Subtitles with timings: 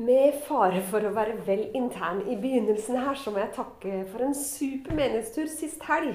[0.00, 4.24] Med fare for å være vel intern i begynnelsen her, så må jeg takke for
[4.24, 6.14] en super menighetstur sist helg.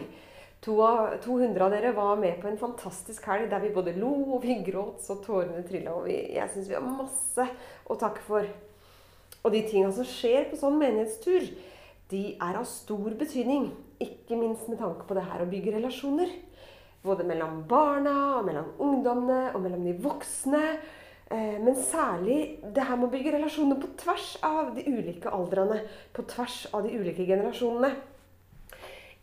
[0.66, 4.10] To av, 200 av dere var med på en fantastisk helg der vi både lo
[4.24, 5.94] og vi gråt så tårene trilla.
[5.94, 7.46] Og vi, jeg syns vi har masse
[7.86, 8.50] å takke for.
[9.44, 11.46] Og de tinga som skjer på sånn menighetstur,
[12.10, 13.70] de er av stor betydning.
[14.02, 16.34] Ikke minst med tanke på det her å bygge relasjoner.
[17.06, 20.64] Både mellom barna, og mellom ungdommene og mellom de voksne.
[21.32, 25.82] Eh, men særlig det her med å bygge relasjoner på tvers av de ulike aldrene.
[26.14, 27.96] På tvers av de ulike generasjonene.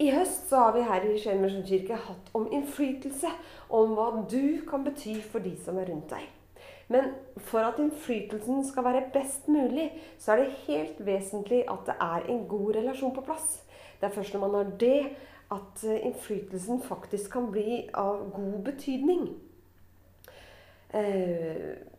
[0.02, 3.30] I høst så har vi her i Skien misjonskirke hatt om innflytelse.
[3.70, 6.26] Om hva du kan bety for de som er rundt deg.
[6.92, 7.12] Men
[7.48, 12.26] for at innflytelsen skal være best mulig, så er det helt vesentlig at det er
[12.28, 13.62] en god relasjon på plass.
[14.00, 14.98] Det er først når man har det,
[15.52, 19.28] at eh, innflytelsen faktisk kan bli av god betydning.
[20.94, 21.91] Eh,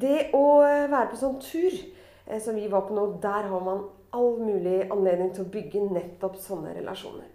[0.00, 3.86] det å være på sånn tur eh, som vi var på nå, der har man
[4.14, 7.30] all mulig anledning til å bygge nettopp sånne relasjoner.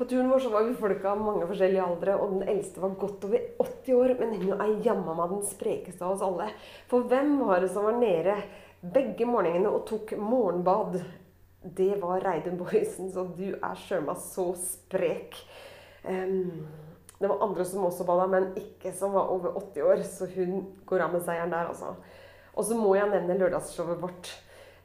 [0.00, 2.94] På turen vår så var vi folk av mange forskjellige aldre, og den eldste var
[2.96, 4.14] godt over 80 år.
[4.16, 6.46] Men hun er jammen meg den sprekeste av oss alle.
[6.88, 8.38] For hvem var det som var nede
[8.80, 11.02] begge morgenene og tok morgenbad?
[11.60, 15.36] Det var Reidun Boysen, så du er sjøl så sprek.
[16.08, 16.64] Um,
[17.20, 20.04] det var andre som også bada, men ikke som var over 80 år.
[20.08, 21.94] Så hun går av med seieren der, altså.
[22.56, 24.30] Og så må jeg nevne lørdagsshowet vårt.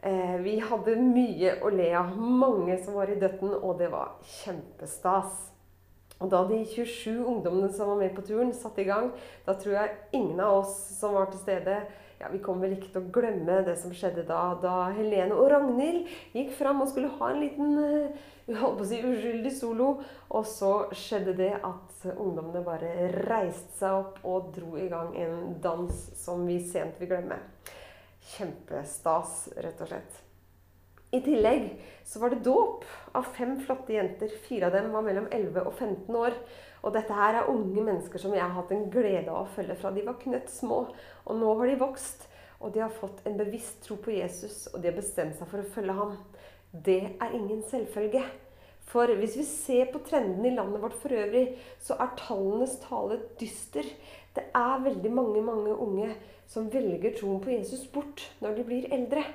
[0.03, 2.11] Eh, vi hadde mye å le av.
[2.19, 5.45] Mange som var i døtten, og det var kjempestas.
[6.19, 9.09] Og da de 27 ungdommene som var med på turen, satte i gang,
[9.47, 11.81] da tror jeg ingen av oss som var til stede,
[12.19, 15.49] ja, Vi kommer vel ikke til å glemme det som skjedde da, da Helene og
[15.51, 19.89] Ragnhild gikk fram og skulle ha en liten uh, holdt på å si, uskyldig solo.
[20.29, 25.57] Og så skjedde det at ungdommene bare reiste seg opp og dro i gang en
[25.63, 27.39] dans som vi sent vil glemme.
[28.35, 30.21] Kjempestas, rett og slett.
[31.13, 31.67] I tillegg
[32.03, 32.83] så var det dåp
[33.15, 34.31] av fem flotte jenter.
[34.47, 36.35] Fire av dem var mellom 11 og 15 år.
[36.85, 39.77] Og dette her er unge mennesker som jeg har hatt en glede av å følge
[39.79, 40.83] fra de var knøtt små.
[41.25, 42.27] Og nå har de vokst,
[42.61, 45.63] og de har fått en bevisst tro på Jesus, og de har bestemt seg for
[45.63, 46.13] å følge ham.
[46.85, 48.21] Det er ingen selvfølge.
[48.85, 53.17] For hvis vi ser på trenden i landet vårt for øvrig, så er tallenes tale
[53.39, 53.87] dyster.
[54.35, 56.11] Det er veldig mange, mange unge
[56.51, 59.25] som velger troen på Jesus bort når de blir eldre.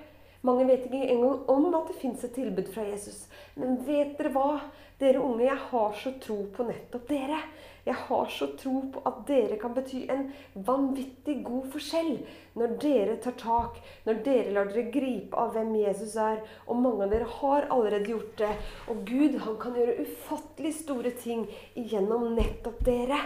[0.46, 3.26] Mange vet ikke engang om at det fins et tilbud fra Jesus.
[3.60, 4.60] Men vet dere hva?
[5.00, 7.40] Dere unge, jeg har så tro på nettopp dere.
[7.84, 10.26] Jeg har så tro på at dere kan bety en
[10.68, 12.10] vanvittig god forskjell
[12.60, 16.40] når dere tar tak, når dere lar dere gripe av hvem Jesus er.
[16.68, 18.52] Og mange av dere har allerede gjort det.
[18.92, 21.46] Og Gud, han kan gjøre ufattelig store ting
[21.76, 23.20] gjennom nettopp dere.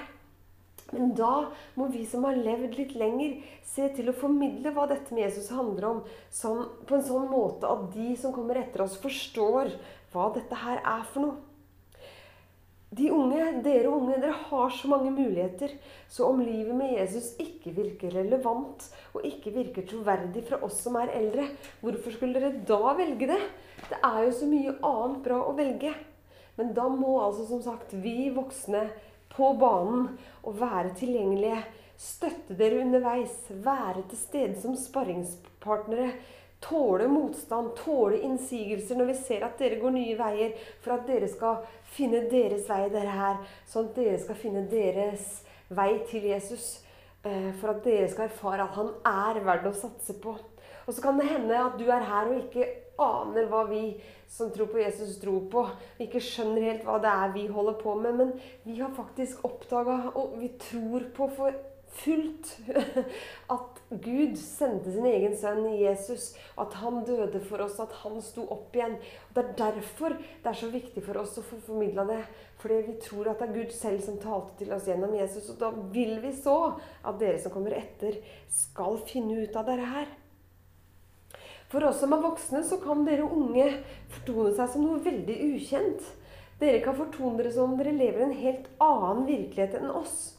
[0.95, 5.15] Men da må vi som har levd litt lenger, se til å formidle hva dette
[5.15, 8.95] med Jesus handler om, som, på en sånn måte at de som kommer etter oss,
[9.03, 9.75] forstår
[10.15, 11.43] hva dette her er for noe.
[12.95, 15.73] De unge, Dere unge, dere har så mange muligheter.
[16.07, 18.85] Så om livet med Jesus ikke virker relevant
[19.17, 21.49] og ikke virker troverdig fra oss som er eldre,
[21.83, 23.41] hvorfor skulle dere da velge det?
[23.89, 25.91] Det er jo så mye annet bra å velge.
[26.55, 28.87] Men da må altså som sagt vi voksne
[29.37, 30.13] på banen
[30.43, 31.59] og være tilgjengelige.
[31.99, 33.35] Støtte dere underveis.
[33.51, 36.13] Være til stede som sparringspartnere.
[36.65, 41.29] Tåle motstand, tåle innsigelser når vi ser at dere går nye veier, for at dere
[41.29, 41.59] skal
[41.93, 43.43] finne deres vei, dere her.
[43.69, 46.79] Sånn at dere skal finne deres vei til Jesus.
[47.25, 50.39] Eh, for at dere skal erfare at han er verdt å satse på.
[50.85, 52.67] Og så kan det hende at du er her og ikke
[53.01, 53.83] aner hva vi
[54.31, 55.67] som tror på Jesus, tror på.
[55.99, 58.19] Vi ikke skjønner helt hva det er vi holder på med.
[58.21, 58.35] Men
[58.65, 61.63] vi har faktisk oppdaga, og vi tror på for
[61.95, 62.57] fullt,
[63.55, 66.33] at Gud sendte sin egen sønn Jesus.
[66.59, 68.97] At han døde for oss, at han sto opp igjen.
[69.29, 72.23] Og Det er derfor det er så viktig for oss å få formidla det.
[72.63, 75.51] Fordi vi tror at det er Gud selv som talte til oss gjennom Jesus.
[75.53, 76.59] Og da vil vi så
[77.05, 78.19] at dere som kommer etter,
[78.51, 80.13] skal finne ut av dette her.
[81.75, 83.65] For oss som er voksne, så kan dere unge
[84.15, 86.05] fortone seg som noe veldig ukjent.
[86.61, 90.37] Dere kan fortone dere som om dere lever i en helt annen virkelighet enn oss.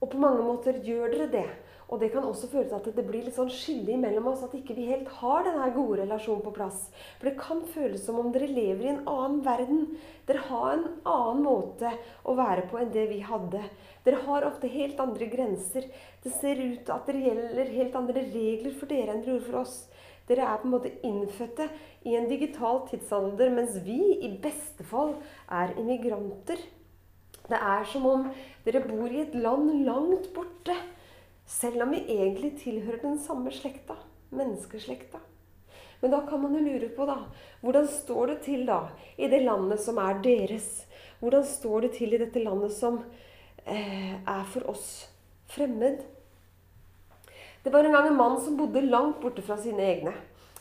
[0.00, 1.44] Og på mange måter gjør dere det.
[1.92, 4.40] Og det kan også føre til at det blir litt sånn skille mellom oss.
[4.46, 6.86] At ikke vi helt har denne gode relasjonen på plass.
[7.20, 9.84] For det kan føles som om dere lever i en annen verden.
[10.24, 11.92] Dere har en annen måte
[12.24, 13.60] å være på enn det vi hadde.
[14.08, 15.92] Dere har ofte helt andre grenser.
[16.24, 19.60] Det ser ut at det gjelder helt andre regler for dere enn det gjorde for
[19.66, 19.76] oss.
[20.28, 21.66] Dere er på en måte innfødte
[22.06, 25.16] i en digital tidsalder, mens vi i beste fall
[25.50, 26.60] er immigranter.
[27.48, 28.28] Det er som om
[28.64, 30.76] dere bor i et land langt borte.
[31.46, 33.98] Selv om vi egentlig tilhører den samme slekta,
[34.30, 35.18] menneskeslekta.
[36.02, 37.18] Men da kan man jo lure på, da,
[37.62, 38.80] hvordan står det til da
[39.18, 40.86] i det landet som er deres?
[41.20, 42.98] Hvordan står det til i dette landet som
[43.66, 44.88] eh, er for oss
[45.54, 46.02] fremmed?
[47.62, 50.12] Det var en gang en mann som bodde langt borte fra sine egne.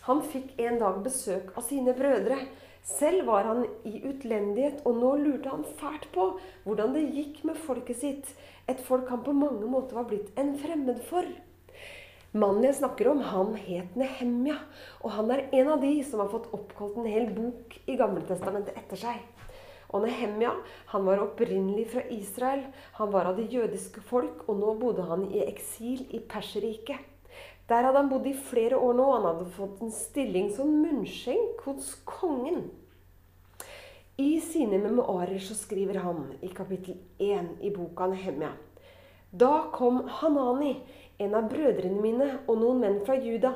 [0.06, 2.38] Han fikk en dag besøk av sine brødre.
[2.86, 6.28] Selv var han i utlendighet, og nå lurte han fælt på
[6.66, 8.30] hvordan det gikk med folket sitt.
[8.70, 11.26] Et folk han på mange måter var blitt en fremmed for.
[12.38, 14.60] Mannen jeg snakker om, han het Nehemja.
[15.02, 18.78] Og han er en av de som har fått oppkalt en hel bok i Gamletestamentet
[18.78, 19.26] etter seg.
[19.92, 20.54] Og Nehemja
[20.94, 22.66] han var opprinnelig fra Israel.
[23.00, 27.08] Han var av det jødiske folk, og nå bodde han i eksil i Perserriket.
[27.70, 29.08] Der hadde han bodd i flere år nå.
[29.16, 32.70] Han hadde fått en stilling som munnskjenk hos kongen.
[34.20, 38.52] I sine memoarer så skriver han i kapittel 1 i boka Nehemja
[39.32, 40.76] Da kom Hanani,
[41.18, 43.54] en av brødrene mine og noen menn fra Juda.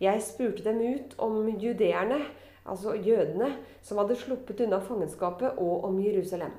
[0.00, 2.20] Jeg spurte dem ut om judeerne,
[2.68, 3.52] altså jødene,
[3.82, 6.52] som hadde sluppet unna fangenskapet, og om Jerusalem.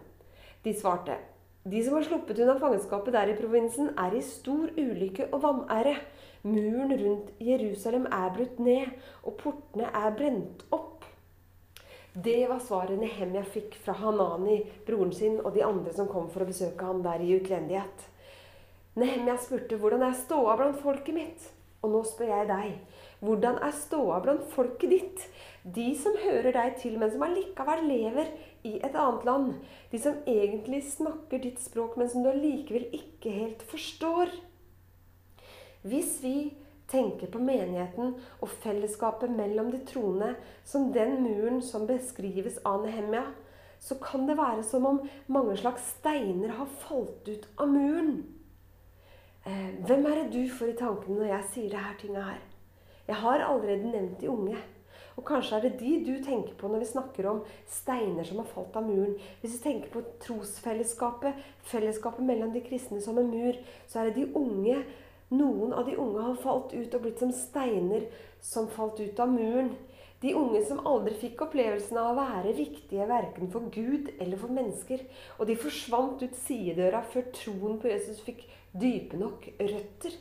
[0.64, 1.18] De svarte,
[1.72, 5.96] de som har sluppet unna fangenskapet der i provinsen, er i stor ulykke og vanære.
[6.44, 8.94] Muren rundt Jerusalem er brutt ned,
[9.24, 11.04] og portene er brent opp.
[12.24, 16.46] Det var svaret Nehemja fikk fra Hanani, broren sin, og de andre som kom for
[16.46, 18.08] å besøke ham der i utlendighet.
[18.98, 21.52] Nehemja spurte hvordan er ståa blant folket mitt?
[21.84, 23.04] Og nå spør jeg deg.
[23.20, 25.24] Hvordan er ståa blant folket ditt?
[25.64, 28.30] De som hører deg til, men som allikevel lever
[28.68, 29.50] i et annet land.
[29.92, 34.32] De som egentlig snakker ditt språk, men som du allikevel ikke helt forstår.
[35.88, 36.38] Hvis vi
[36.92, 40.36] tenker på menigheten og fellesskapet mellom de troende
[40.66, 43.26] som den muren som beskrives av Nehemja,
[43.80, 48.24] så kan det være som om mange slags steiner har falt ut av muren.
[49.46, 52.47] Eh, hvem er det du får i tankene når jeg sier det her tinget her?
[53.08, 54.58] Jeg har allerede nevnt de unge.
[55.18, 57.40] Og kanskje er det de du tenker på når vi snakker om
[57.72, 59.16] steiner som har falt av muren.
[59.42, 61.40] Hvis vi tenker på trosfellesskapet,
[61.72, 63.58] fellesskapet mellom de kristne som en mur,
[63.90, 64.82] så er det de unge
[65.28, 68.06] Noen av de unge har falt ut og blitt som steiner
[68.40, 69.74] som falt ut av muren.
[70.24, 74.54] De unge som aldri fikk opplevelsen av å være viktige verken for Gud eller for
[74.56, 75.04] mennesker.
[75.38, 80.16] Og de forsvant ut sidedøra før troen på Jesus fikk dype nok røtter.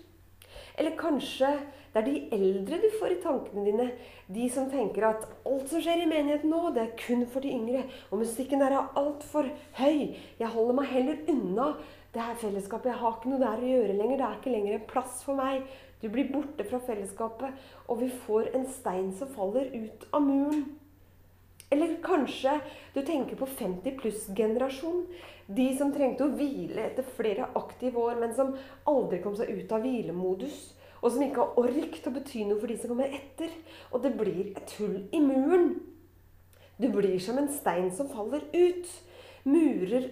[0.77, 1.55] Eller kanskje
[1.97, 3.85] det er de eldre du får i tankene dine.
[4.29, 7.55] De som tenker at alt som skjer i menigheten nå, det er kun for de
[7.57, 7.87] yngre.
[8.11, 9.49] Og musikken der er altfor
[9.79, 10.13] høy.
[10.37, 11.71] Jeg holder meg heller unna
[12.13, 12.91] det her fellesskapet.
[12.93, 14.21] Jeg har ikke noe der å gjøre lenger.
[14.21, 15.65] Det er ikke lenger en plass for meg.
[16.03, 20.67] Du blir borte fra fellesskapet, og vi får en stein som faller ut av muren.
[21.73, 22.59] Eller kanskje
[22.93, 25.07] du tenker på 50 pluss-generasjon.
[25.49, 28.53] De som trengte å hvile etter flere aktive år, men som
[28.85, 30.76] aldri kom seg ut av hvilemodus.
[31.07, 33.53] Og som ikke har ork til å bety noe for de som kommer etter.
[33.95, 35.77] Og det blir et hull i muren.
[36.83, 38.89] Du blir som en stein som faller ut.
[39.47, 40.09] Murer,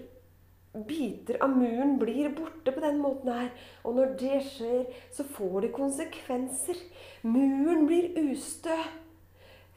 [0.86, 3.48] biter av muren, blir borte på den måten her.
[3.82, 6.78] Og når det skjer, så får det konsekvenser.
[7.26, 8.76] Muren blir ustø.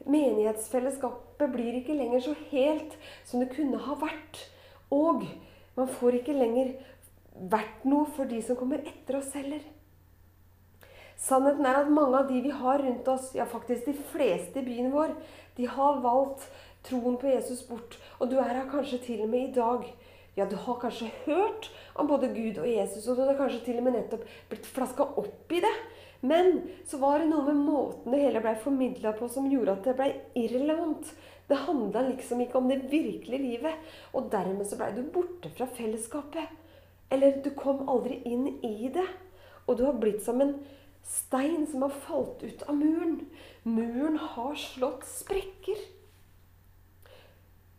[0.06, 2.94] Menighetsfellesskapet blir ikke lenger så helt
[3.26, 4.44] som det kunne ha vært.
[4.94, 5.26] Og
[5.74, 6.76] man får ikke lenger
[7.50, 9.66] vært noe for de som kommer etter oss heller.
[11.18, 14.66] Sannheten er at mange av de vi har rundt oss, ja faktisk de fleste i
[14.66, 15.16] byen vår,
[15.58, 16.46] de har valgt
[16.86, 17.98] troen på Jesus bort.
[18.18, 19.88] Og du er her kanskje til og med i dag.
[20.38, 21.66] Ja, du har kanskje hørt
[21.98, 25.08] om både Gud og Jesus, og du har kanskje til og med nettopp blitt flaska
[25.18, 25.74] opp i det.
[26.20, 29.84] Men så var det noe med måten det hele blei formidla på som gjorde at
[29.86, 30.08] det blei
[30.38, 31.10] irrelevant.
[31.50, 33.92] Det handla liksom ikke om det virkelige livet.
[34.14, 36.46] Og dermed så blei du borte fra fellesskapet.
[37.10, 39.06] Eller du kom aldri inn i det.
[39.66, 40.58] Og du har blitt som en
[41.08, 43.20] stein som har falt ut av muren.
[43.62, 45.80] Muren har slått sprekker.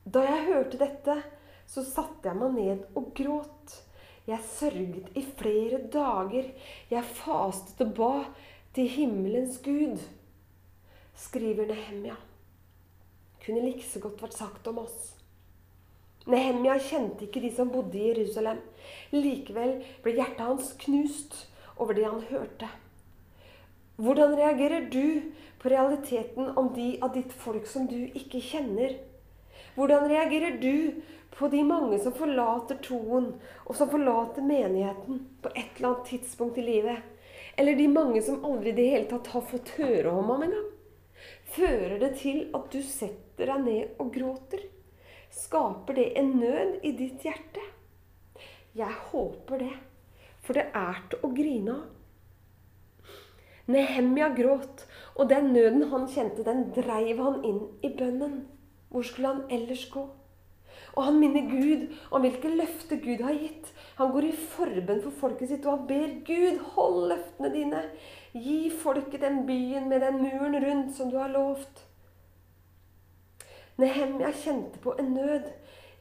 [0.09, 1.19] Da jeg hørte dette,
[1.69, 3.75] så satte jeg meg ned og gråt.
[4.29, 6.49] Jeg sørget i flere dager.
[6.89, 8.13] Jeg fastet og ba
[8.73, 10.01] til himmelens Gud,
[11.17, 12.17] skriver Nehemja.
[13.45, 15.15] Kunne like så godt vært sagt om oss.
[16.29, 18.59] Nehemja kjente ikke de som bodde i Jerusalem.
[19.15, 21.45] Likevel ble hjertet hans knust
[21.77, 22.69] over det han hørte.
[23.99, 28.95] Hvordan reagerer du på realiteten om de av ditt folk som du ikke kjenner?
[29.75, 31.01] Hvordan reagerer du
[31.35, 33.29] på de mange som forlater troen,
[33.65, 37.03] og som forlater menigheten på et eller annet tidspunkt i livet.
[37.59, 40.67] Eller de mange som aldri i det hele tatt har fått høre om ham engang.
[41.55, 44.63] Fører det til at du setter deg ned og gråter?
[45.29, 47.63] Skaper det en nød i ditt hjerte?
[48.77, 49.75] Jeg håper det,
[50.43, 51.98] for det er til å grine av.
[53.69, 54.85] Nehemja gråt,
[55.15, 58.39] og den nøden han kjente, den dreiv han inn i bønnen.
[58.89, 60.07] Hvor skulle han ellers gå?
[60.97, 63.69] Og han minner Gud om hvilke løfter Gud har gitt.
[63.99, 67.83] Han går i forbønn for folket sitt, og han ber Gud, hold løftene dine.
[68.33, 71.85] Gi folket den byen med den muren rundt som du har lovt.
[73.79, 75.51] Nehemja kjente på en nød.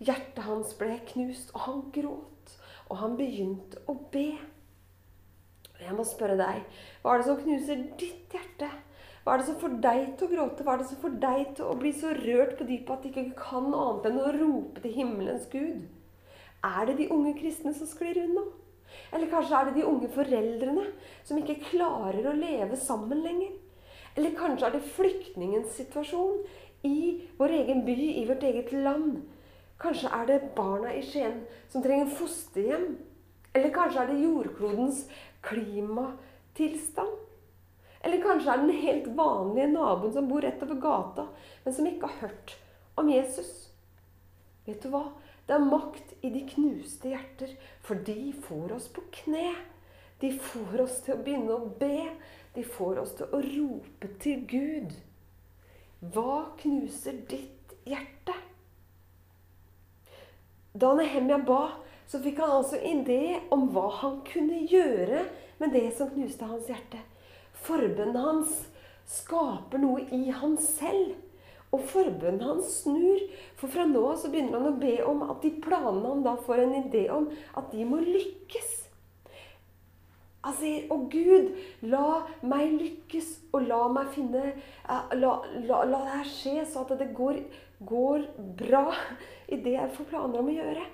[0.00, 2.56] Hjertet hans ble knust, og han gråt.
[2.88, 4.30] Og han begynte å be.
[5.78, 6.62] Jeg må spørre deg,
[7.02, 8.68] hva er det som knuser ditt hjerte?
[9.22, 10.64] Hva er det som får deg til å gråte?
[10.64, 13.08] Hva er det som får deg til å bli så rørt på dypet at du
[13.10, 15.82] ikke kan annet enn å rope til himmelens Gud?
[16.64, 18.46] Er det de unge kristne som sklir unna?
[19.12, 20.86] Eller kanskje er det de unge foreldrene
[21.28, 23.52] som ikke klarer å leve sammen lenger?
[24.16, 26.40] Eller kanskje er det flyktningens situasjon
[26.88, 29.20] i vår egen by, i vårt eget land?
[29.78, 32.96] Kanskje er det barna i Skien som trenger fosterhjem?
[33.56, 35.04] Eller kanskje er det jordklodens
[35.46, 37.16] klimatilstand?
[38.04, 41.26] Eller kanskje er det den helt vanlige naboen som bor rett over gata,
[41.64, 42.54] men som ikke har hørt
[43.00, 43.50] om Jesus?
[44.68, 45.08] Vet du hva?
[45.48, 49.54] Det er makt i de knuste hjerter, for de får oss på kne.
[50.20, 52.10] De får oss til å begynne å be.
[52.52, 54.92] De får oss til å rope til Gud.
[56.12, 58.34] Hva knuser ditt hjerte?
[60.78, 61.62] Da Nehemja ba,
[62.08, 65.26] så fikk han altså idé om hva han kunne gjøre
[65.60, 67.00] med det som knuste hans hjerte.
[67.66, 68.62] Forbønnen hans
[69.08, 71.16] skaper noe i han selv.
[71.68, 73.20] Og forbønnen hans snur.
[73.60, 76.64] For fra nå så begynner han å be om at de planene han da får
[76.64, 78.70] en idé om, at de må lykkes.
[80.46, 81.50] Han sier, 'Å Gud,
[81.82, 84.54] la meg lykkes, og la meg finne
[84.88, 87.42] La, la, la det her skje, så at det går,
[87.84, 88.24] går
[88.56, 88.94] bra
[89.48, 90.86] i det jeg får planer om å gjøre.'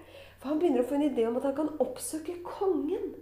[0.45, 3.15] For han begynner å få en idé om at han kan oppsøke kongen.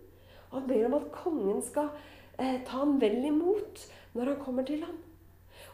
[0.49, 1.93] Og han ber om at kongen skal
[2.35, 3.85] eh, ta ham vel imot
[4.17, 4.97] når han kommer til ham.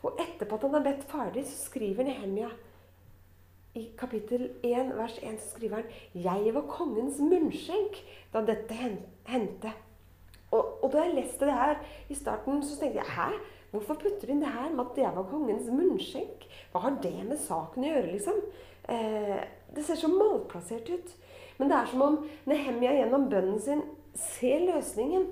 [0.04, 2.50] Og etterpå at han har bedt ferdig, så skriver Nehemia
[3.80, 7.96] i kapittel 1, vers 1, så skriver han 'Jeg var kongens munnskjenk
[8.32, 8.76] da dette
[9.24, 9.72] hendte'.
[10.50, 13.32] Og, og, da jeg leste det her i starten, så tenkte jeg 'Hæ?
[13.70, 17.24] Hvorfor putter du inn det her med at jeg var kongens munnskjenk?' Hva har det
[17.24, 18.42] med saken å gjøre, liksom?
[18.88, 19.44] Eh,
[19.76, 21.16] det ser så malplassert ut.
[21.58, 23.82] Men det er som om Nehemia gjennom bønnen sin
[24.18, 25.26] ser løsningen.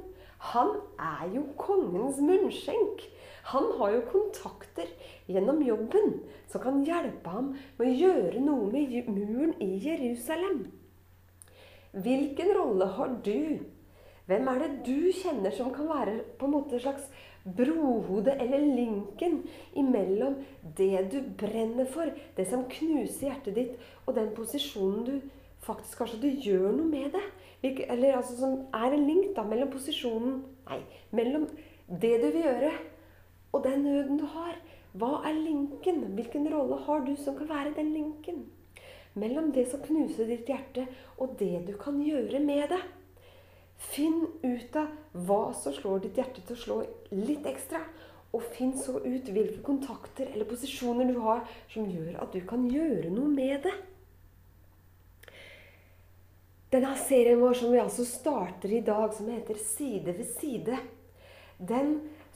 [0.53, 3.05] Han er jo kongens munnskjenk.
[3.53, 4.91] Han har jo kontakter
[5.31, 6.19] gjennom jobben
[6.51, 10.67] som kan hjelpe ham med å gjøre noe med muren i Jerusalem.
[11.97, 13.63] Hvilken rolle har du?
[14.27, 17.07] Hvem er det du kjenner som kan være på en måte slags
[17.47, 19.45] brohode eller linken
[19.79, 20.41] imellom
[20.77, 25.15] det du brenner for, det som knuser hjertet ditt, og den posisjonen du
[25.67, 27.25] faktisk kanskje du gjør noe med det?
[27.89, 30.81] Eller altså som er en link da, mellom posisjonen Nei,
[31.15, 31.47] mellom
[31.87, 32.73] det du vil gjøre,
[33.55, 34.57] og den nøden du har.
[34.99, 36.01] Hva er linken?
[36.17, 38.47] Hvilken rolle har du som kan være den linken?
[39.15, 40.87] Mellom det som knuser ditt hjerte,
[41.23, 42.81] og det du kan gjøre med det.
[43.93, 44.91] Finn ut av
[45.29, 46.79] hva som slår ditt hjerte til å slå
[47.15, 47.85] litt ekstra.
[48.35, 52.67] Og finn så ut hvilke kontakter eller posisjoner du har som gjør at du kan
[52.69, 53.77] gjøre noe med det.
[56.71, 60.79] Denne serien vår som vi altså starter i dag, som heter Side ved side,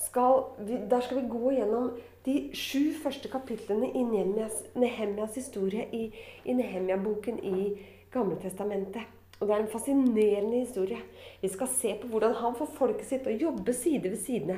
[0.01, 0.45] skal,
[0.91, 1.89] der skal vi gå gjennom
[2.25, 6.05] de sju første kapitlene i Nehemjas historie i,
[6.45, 7.73] i Nehemja-boken i
[8.15, 9.03] Gamletestamentet.
[9.41, 10.99] Og Det er en fascinerende historie.
[11.41, 14.57] Vi skal se på hvordan han får folket sitt å jobbe side ved side.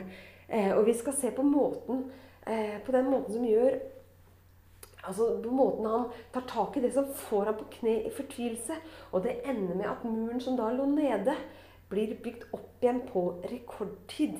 [0.48, 2.10] Eh, og vi skal se på, måten,
[2.46, 3.78] eh, på den måten som gjør
[5.02, 6.04] Altså på måten han
[6.34, 8.76] tar tak i det som får ham på kne i fortvilelse.
[9.12, 11.34] Og det ender med at muren som da lå nede,
[11.92, 14.38] blir bygd opp igjen på rekordtid.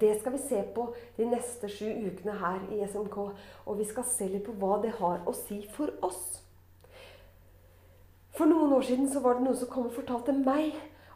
[0.00, 3.16] Det skal vi se på de neste sju ukene her i SMK.
[3.66, 6.42] Og vi skal se litt på hva det har å si for oss.
[8.36, 10.74] For noen år siden så var det noen som kom og fortalte meg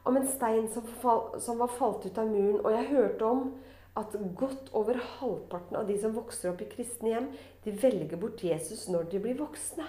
[0.08, 2.62] om en stein som, fall, som var falt ut av muren.
[2.62, 3.42] Og jeg hørte om
[3.98, 7.32] at godt over halvparten av de som vokser opp i kristne hjem,
[7.64, 9.88] de velger bort Jesus når de blir voksne.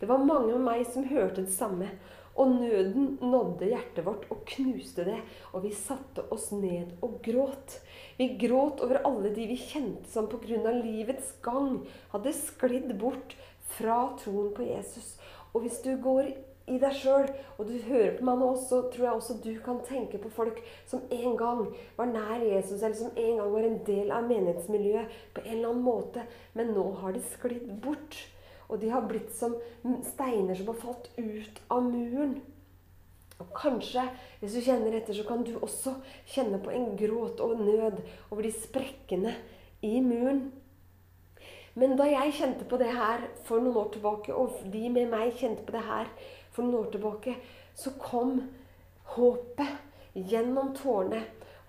[0.00, 1.88] Det var mange med meg som hørte det samme.
[2.34, 5.20] Og nøden nådde hjertet vårt og knuste det.
[5.54, 7.78] Og vi satte oss ned og gråt.
[8.18, 10.72] Vi gråt over alle de vi kjente som pga.
[10.74, 13.36] livets gang hadde sklidd bort
[13.76, 15.14] fra troen på Jesus.
[15.54, 17.26] Og hvis du går i deg sjøl,
[17.58, 20.62] og du hører på meg nå, så tror jeg også du kan tenke på folk
[20.88, 21.66] som en gang
[21.98, 25.74] var nær Jesus, eller som en gang var en del av menighetsmiljøet på en eller
[25.74, 26.24] annen måte,
[26.56, 28.16] men nå har de sklidd bort.
[28.72, 29.58] Og de har blitt som
[30.08, 32.38] steiner som har falt ut av muren.
[33.42, 34.06] Og kanskje,
[34.40, 35.98] hvis du kjenner etter, så kan du også
[36.32, 39.34] kjenne på en gråt og nød over de sprekkene
[39.84, 40.46] i muren.
[41.74, 45.34] Men da jeg kjente på det her for noen år tilbake, og de med meg
[45.40, 46.10] kjente på det her
[46.54, 47.34] for noen år tilbake,
[47.74, 48.38] så kom
[49.16, 51.24] håpet gjennom tårene.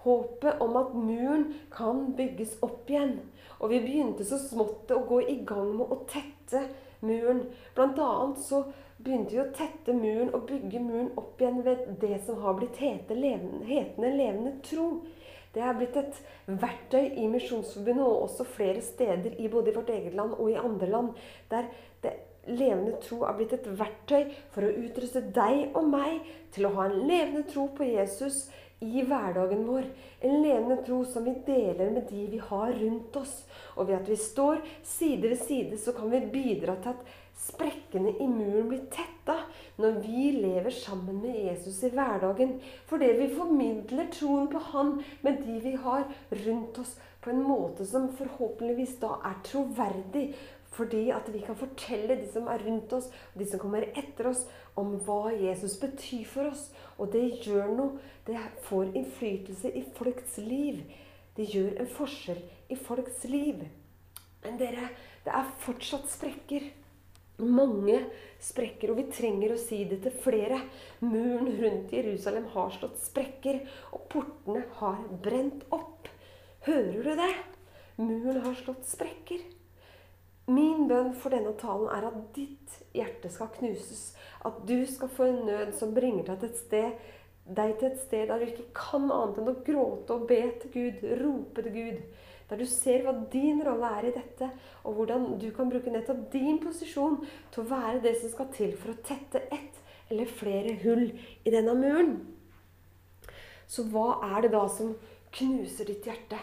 [0.06, 3.18] Håpet om at muren kan bygges opp igjen.
[3.58, 6.62] Og vi begynte så smått å gå i gang med å tette
[7.02, 7.48] muren.
[7.74, 8.62] Blant annet så
[8.98, 12.78] begynte vi å tette muren og bygge muren opp igjen ved det som har blitt
[12.82, 14.90] hete levende, hetende levende tro.
[15.56, 19.92] Det er blitt et verktøy i Misjonsforbundet og også flere steder i både i vårt
[19.94, 21.14] eget land og i andre land.
[21.50, 21.70] Der
[22.04, 22.14] det
[22.48, 26.22] levende tro er blitt et verktøy for å utruste deg og meg
[26.56, 28.46] til å ha en levende tro på Jesus
[28.84, 29.88] i hverdagen vår.
[30.26, 33.36] En levende tro som vi deler med de vi har rundt oss.
[33.76, 37.06] Og ved at vi står side ved side, så kan vi bidra til at
[37.46, 39.42] sprekkene i muren blir tetta
[39.82, 42.58] når vi lever sammen med Jesus i hverdagen.
[42.90, 46.08] Fordi vi formidler troen på Han med de vi har
[46.46, 50.28] rundt oss, på en måte som forhåpentligvis da er troverdig.
[50.76, 54.44] Fordi at vi kan fortelle de som er rundt oss, de som kommer etter oss,
[54.76, 56.68] om hva Jesus betyr for oss.
[57.00, 58.04] Og det gjør noe.
[58.28, 60.84] Det får innflytelse i folks liv.
[61.36, 62.42] Det gjør en forskjell
[62.72, 63.64] i folks liv.
[64.44, 64.90] Men dere,
[65.26, 66.68] det er fortsatt sprekker.
[67.36, 67.98] Mange
[68.40, 70.62] sprekker, og vi trenger å si det til flere.
[71.04, 73.60] Muren rundt Jerusalem har slått sprekker,
[73.92, 76.08] og portene har brent opp.
[76.68, 77.34] Hører du det?
[78.00, 79.44] Muren har slått sprekker.
[80.46, 84.12] Min bønn for denne talen er at ditt hjerte skal knuses.
[84.46, 87.08] At du skal få en nød som bringer deg til et sted,
[87.46, 90.74] deg til et sted der du ikke kan annet enn å gråte og be til
[90.76, 92.06] Gud, rope til Gud.
[92.46, 94.52] Der du ser hva din rolle er i dette,
[94.86, 97.18] og hvordan du kan bruke nettopp din posisjon
[97.54, 99.82] til å være det som skal til for å tette ett
[100.14, 101.08] eller flere hull
[101.42, 102.20] i denne muren.
[103.66, 104.94] Så hva er det da som
[105.34, 106.38] knuser ditt hjerte?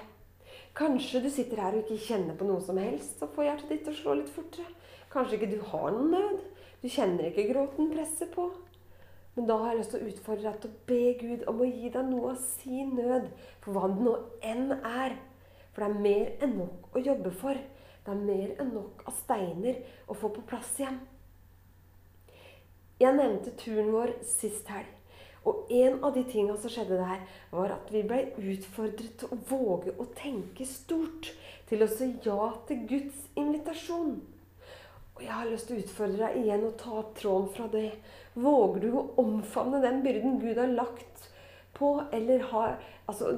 [0.77, 3.89] Kanskje du sitter her og ikke kjenner på noe som helst, så får hjertet ditt
[3.93, 4.71] å slå litt fortere.
[5.13, 6.39] Kanskje ikke du har noen nød.
[6.81, 8.47] Du kjenner ikke gråten presse på.
[9.35, 11.69] Men da har jeg lyst til å utfordre deg til å be Gud om å
[11.69, 13.29] gi deg noe av sin nød,
[13.65, 14.17] for hva det nå
[14.49, 15.19] enn er.
[15.73, 17.61] For det er mer enn nok å jobbe for.
[18.03, 20.99] Det er mer enn nok av steiner å få på plass igjen.
[23.01, 25.02] Jeg nevnte turen vår sist helg.
[25.49, 29.41] Og en av de tinga som skjedde der, var at vi ble utfordret til å
[29.51, 31.33] våge å tenke stort.
[31.71, 34.21] Til å si ja til Guds invitasjon.
[35.17, 37.89] Og jeg har lyst til å utfordre deg igjen og ta opp tråden fra det.
[38.35, 41.29] Våger du å omfavne den byrden Gud har lagt
[41.77, 42.79] på, eller har,
[43.11, 43.33] altså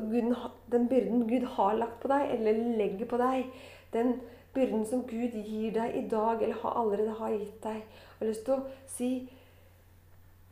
[0.70, 3.50] den byrden Gud har lagt på deg, eller legger på deg,
[3.94, 4.16] den
[4.54, 7.80] byrden som Gud gir deg i dag, eller har allerede har gitt deg.
[7.82, 9.10] Jeg har lyst til å si,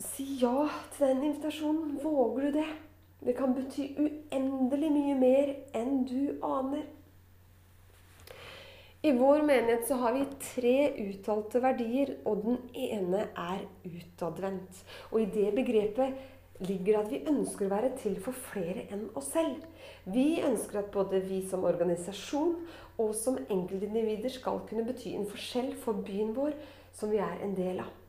[0.03, 1.99] si ja til den invitasjonen.
[2.03, 2.67] Våger du det?
[3.23, 6.83] Det kan bety uendelig mye mer enn du aner.
[9.03, 14.83] I vår menighet så har vi tre uttalte verdier, og den ene er utadvendt.
[15.11, 16.21] Og i det begrepet
[16.63, 19.65] ligger at vi ønsker å være til for flere enn oss selv.
[20.07, 22.55] Vi ønsker at både vi som organisasjon
[23.03, 26.55] og som enkeltindivider skal kunne bety en forskjell for byen vår,
[26.95, 28.02] som vi er en del av.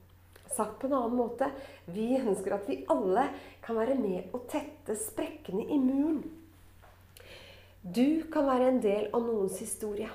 [0.53, 1.49] Sagt på en annen måte
[1.89, 3.27] vi ønsker at vi alle
[3.63, 6.23] kan være med å tette sprekkene i muren.
[7.83, 10.07] Du kan være en del av noens historie.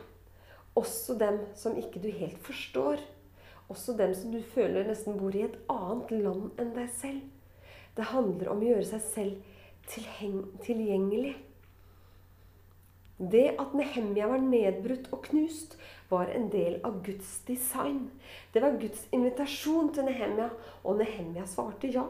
[0.78, 3.02] Også dem som ikke du helt forstår.
[3.68, 7.20] Også dem som du føler nesten bor i et annet land enn deg selv.
[7.98, 9.54] Det handler om å gjøre seg selv
[10.64, 11.34] tilgjengelig.
[13.18, 15.74] Det at Nehemja var nedbrutt og knust,
[16.08, 18.08] var en del av Guds design.
[18.54, 20.48] Det var Guds invitasjon til Nehemja,
[20.84, 22.06] og Nehemja svarte ja.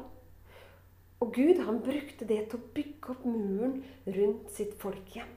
[1.19, 5.35] Og Gud han brukte det til å bygge opp muren rundt sitt folk igjen.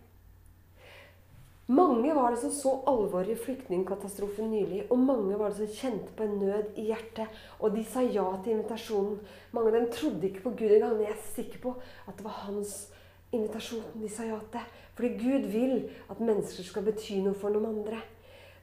[1.72, 6.12] Mange var det som så alvoret i flyktningkatastrofen nylig, og mange var det som kjente
[6.18, 7.32] på en nød i hjertet,
[7.64, 9.22] og de sa ja til invitasjonen.
[9.56, 12.26] Mange av dem trodde ikke på Gud engang, men jeg er sikker på at det
[12.28, 12.74] var hans
[13.32, 14.80] invitasjon de sa ja til.
[14.96, 15.76] Fordi Gud vil
[16.12, 18.02] at mennesker skal bety noe for noen andre.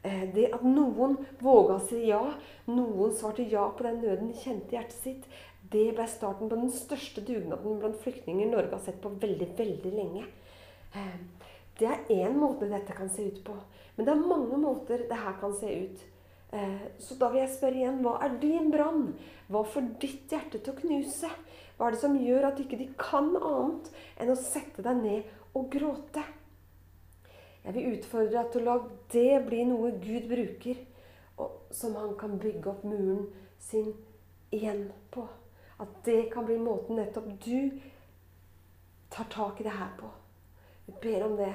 [0.06, 2.22] Eh, det at noen våga å si ja,
[2.70, 5.24] noen svarte ja på den nøden de kjente i hjertet sitt,
[5.72, 9.92] det ble starten på den største dugnaden blant flyktninger Norge har sett på veldig, veldig
[9.96, 10.28] lenge.
[10.94, 11.16] Eh,
[11.78, 13.56] det er én måte dette kan se ut på.
[13.96, 16.06] Men det er mange måter det her kan se ut.
[16.52, 19.10] Eh, så da vil jeg spørre igjen hva er din brann?
[19.50, 21.30] Hva får ditt hjerte til å knuse?
[21.78, 23.88] Hva er det som gjør at ikke de kan annet
[24.18, 26.24] enn å sette deg ned og gråte?
[27.62, 28.76] Jeg vil utfordre deg til å la
[29.14, 30.80] det bli noe Gud bruker,
[31.38, 33.28] og som han kan bygge opp muren
[33.62, 33.92] sin
[34.50, 35.26] igjen på.
[35.78, 37.78] At det kan bli måten nettopp du
[39.14, 40.10] tar tak i det her på.
[40.88, 41.52] Vi ber om det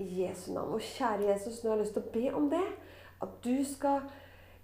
[0.00, 0.78] i Jesu navn.
[0.78, 2.64] Og kjære Jesus, nå har jeg lyst til å be om det.
[3.22, 4.08] At du skal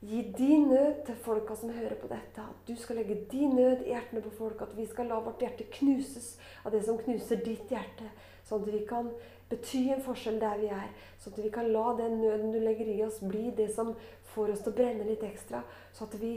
[0.00, 2.40] gi din nød til folka som hører på dette.
[2.40, 4.62] At du skal legge din nød i hjertene på folk.
[4.62, 8.08] At vi skal la vårt hjerte knuses av det som knuser ditt hjerte.
[8.48, 9.10] Sånn at vi kan
[9.50, 10.88] bety en forskjell der vi er.
[11.20, 13.92] Sånn at vi kan la den nøden du legger i oss, bli det som
[14.32, 15.62] får oss til å brenne litt ekstra.
[15.92, 16.36] Så at vi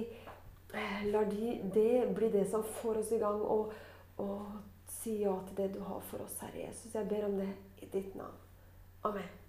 [0.74, 3.72] eh, lar de, det bli det som får oss i gang, og,
[4.18, 6.92] og si ja til det du har for oss, Herre Jesus.
[6.96, 8.36] Jeg ber om det i ditt navn.
[9.04, 9.43] Amen.